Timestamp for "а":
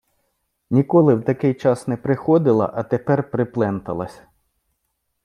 2.75-2.83